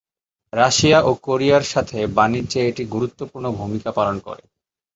Russia 0.53 0.99
ও 1.01 1.21
কোরিয়ার 1.23 1.63
সাথে 1.73 1.99
বাণিজ্যে 2.17 2.59
এটি 2.69 2.83
গুরুত্বপূর্ণ 2.93 3.45
ভূমিকা 3.59 3.89
পালন 3.97 4.15
করে। 4.27 4.43